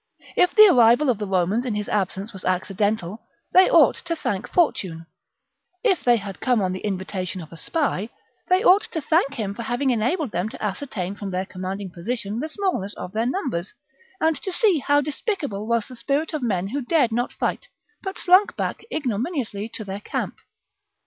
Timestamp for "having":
9.61-9.91